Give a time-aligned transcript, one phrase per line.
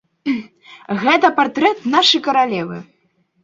[1.03, 2.85] Гэта партрэт нашай каралевы!